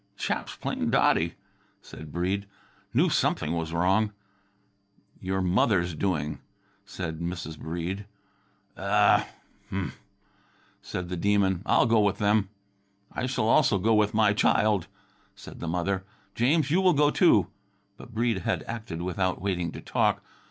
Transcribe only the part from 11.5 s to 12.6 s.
"I'll go with them."